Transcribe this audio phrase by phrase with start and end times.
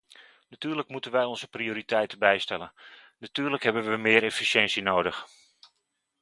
[0.49, 2.73] Natuurlijk moeten wij onze prioriteiten bijstellen,
[3.17, 5.25] natuurlijk hebben we meer efficiëntie nodig.